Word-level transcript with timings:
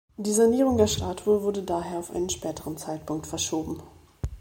Die 0.17 0.31
Sanierung 0.33 0.77
der 0.77 0.87
Statue 0.87 1.43
wurde 1.43 1.61
daher 1.61 1.99
auf 1.99 2.09
einen 2.09 2.27
späteren 2.31 2.75
Zeitpunkt 2.75 3.27
verschoben. 3.27 3.83